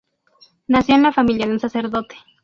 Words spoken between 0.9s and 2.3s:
en la familia de un sacerdote.